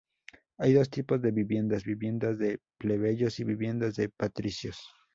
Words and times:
Hay 0.57 0.73
dos 0.73 0.89
tipos 0.89 1.21
de 1.21 1.29
viviendas: 1.29 1.83
viviendas 1.83 2.39
de 2.39 2.59
plebeyos 2.79 3.39
y 3.39 3.43
viviendas 3.43 3.93
de 3.97 4.09
patricios. 4.09 4.79